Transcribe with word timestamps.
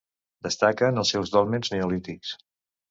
Destaquen 0.47 0.97
els 1.03 1.13
seus 1.15 1.35
dòlmens 1.37 1.73
neolítics. 1.77 2.35